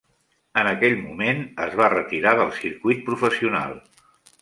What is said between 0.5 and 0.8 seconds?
En